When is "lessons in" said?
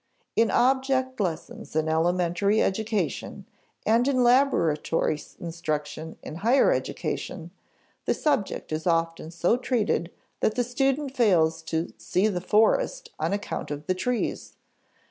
1.19-1.87